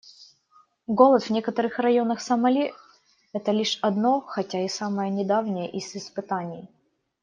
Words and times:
Голод 0.87 1.21
в 1.25 1.29
некоторых 1.29 1.77
районах 1.77 2.21
Сомали— 2.21 2.73
это 3.33 3.51
лишь 3.51 3.77
одно, 3.83 4.19
хотя 4.19 4.65
и 4.65 4.67
самое 4.67 5.11
недавнее 5.11 5.69
из 5.69 5.95
испытаний. 5.95 6.67